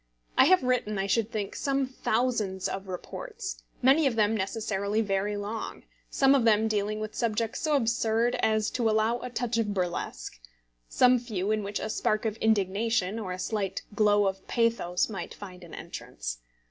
[0.35, 5.37] I have written, I should think, some thousands of reports, many of them necessarily very
[5.37, 9.75] long; some of them dealing with subjects so absurd as to allow a touch of
[9.75, 10.39] burlesque;
[10.89, 15.35] some few in which a spark of indignation or a slight glow of pathos might
[15.35, 16.39] find an entrance.